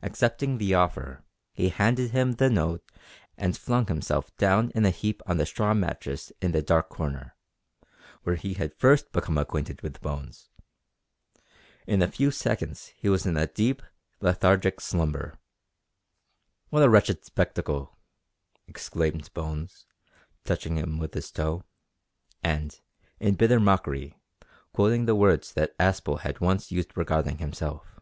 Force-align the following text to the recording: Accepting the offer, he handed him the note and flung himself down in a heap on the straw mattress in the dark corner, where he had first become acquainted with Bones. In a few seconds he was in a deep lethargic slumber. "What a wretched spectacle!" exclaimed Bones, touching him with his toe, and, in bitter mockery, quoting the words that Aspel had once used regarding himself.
Accepting 0.00 0.58
the 0.58 0.74
offer, 0.74 1.24
he 1.52 1.70
handed 1.70 2.12
him 2.12 2.30
the 2.34 2.48
note 2.48 2.88
and 3.36 3.56
flung 3.58 3.88
himself 3.88 4.30
down 4.36 4.70
in 4.76 4.84
a 4.86 4.90
heap 4.92 5.20
on 5.26 5.38
the 5.38 5.44
straw 5.44 5.74
mattress 5.74 6.30
in 6.40 6.52
the 6.52 6.62
dark 6.62 6.88
corner, 6.88 7.34
where 8.22 8.36
he 8.36 8.54
had 8.54 8.78
first 8.78 9.10
become 9.10 9.36
acquainted 9.36 9.82
with 9.82 10.00
Bones. 10.00 10.50
In 11.84 12.00
a 12.00 12.06
few 12.06 12.30
seconds 12.30 12.92
he 12.96 13.08
was 13.08 13.26
in 13.26 13.36
a 13.36 13.48
deep 13.48 13.82
lethargic 14.20 14.80
slumber. 14.80 15.36
"What 16.68 16.84
a 16.84 16.88
wretched 16.88 17.24
spectacle!" 17.24 17.98
exclaimed 18.68 19.34
Bones, 19.34 19.84
touching 20.44 20.76
him 20.76 20.96
with 21.00 21.12
his 21.12 21.32
toe, 21.32 21.64
and, 22.40 22.80
in 23.18 23.34
bitter 23.34 23.58
mockery, 23.58 24.16
quoting 24.72 25.06
the 25.06 25.16
words 25.16 25.52
that 25.54 25.76
Aspel 25.80 26.20
had 26.20 26.38
once 26.38 26.70
used 26.70 26.96
regarding 26.96 27.38
himself. 27.38 27.98